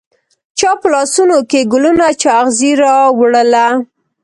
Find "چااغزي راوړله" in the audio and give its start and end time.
2.21-3.65